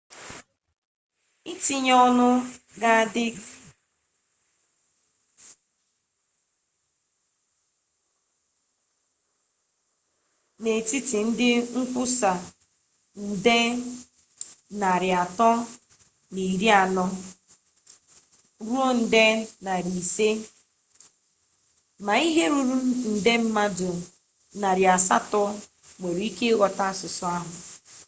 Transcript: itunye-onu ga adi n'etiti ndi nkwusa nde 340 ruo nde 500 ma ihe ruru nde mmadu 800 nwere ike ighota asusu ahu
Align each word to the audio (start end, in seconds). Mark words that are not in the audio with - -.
itunye-onu 1.53 2.27
ga 2.79 2.89
adi 3.01 3.25
n'etiti 10.61 11.19
ndi 11.29 11.49
nkwusa 11.79 12.31
nde 13.29 13.57
340 14.81 17.03
ruo 18.65 18.87
nde 19.01 19.25
500 19.65 22.05
ma 22.05 22.13
ihe 22.27 22.43
ruru 22.53 22.75
nde 23.15 23.33
mmadu 23.43 23.91
800 24.63 25.41
nwere 25.99 26.21
ike 26.29 26.45
ighota 26.53 26.83
asusu 26.91 27.23
ahu 27.35 27.53